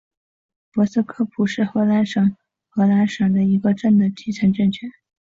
[0.71, 2.35] 博斯科普是荷兰南
[2.69, 4.89] 荷兰省的一个镇的基层政权。